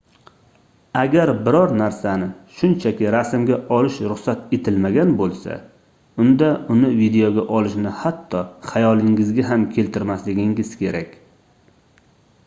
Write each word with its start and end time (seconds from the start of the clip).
agar 0.99 1.31
biror 1.47 1.73
narsani 1.81 2.29
shunchaki 2.61 3.11
rasmga 3.15 3.57
olish 3.77 3.99
ruxsat 4.13 4.55
etilmagan 4.57 5.11
boʻlsa 5.21 5.59
unda 6.25 6.49
uni 6.77 6.89
videoga 7.03 7.45
olishni 7.61 7.93
hatto 8.01 8.41
xayolingizga 8.73 9.47
ham 9.53 9.67
keltirmasligingiz 9.79 10.73
kerak 10.83 11.17